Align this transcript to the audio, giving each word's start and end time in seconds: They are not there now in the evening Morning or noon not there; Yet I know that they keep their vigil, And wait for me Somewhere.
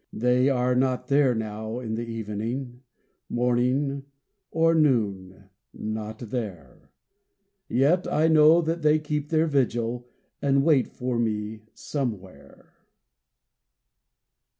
They 0.11 0.49
are 0.49 0.73
not 0.73 1.09
there 1.09 1.35
now 1.35 1.79
in 1.79 1.93
the 1.93 2.07
evening 2.07 2.81
Morning 3.29 4.03
or 4.49 4.73
noon 4.73 5.49
not 5.75 6.17
there; 6.17 6.89
Yet 7.69 8.11
I 8.11 8.27
know 8.27 8.63
that 8.63 8.81
they 8.81 8.97
keep 8.97 9.29
their 9.29 9.45
vigil, 9.45 10.07
And 10.41 10.63
wait 10.63 10.87
for 10.87 11.19
me 11.19 11.59
Somewhere. 11.75 12.73